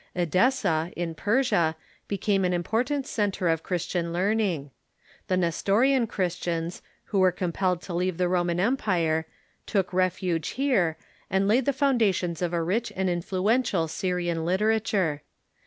[0.15, 1.75] Edessa, in Persia,
[2.07, 4.71] became an important centre of Chris tian learning.
[5.27, 9.27] The Nestorian Christians, who were compelled to leave the Roman Empire,
[9.67, 10.97] took refuge here,
[11.29, 15.21] and laid the foundations of a rich and influential Syrian literature.